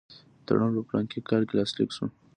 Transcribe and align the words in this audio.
تړون 0.45 0.71
په 0.75 0.81
فلاني 0.87 1.19
کال 1.29 1.41
کې 1.47 1.53
لاسلیک 1.59 1.89
شو. 1.95 2.05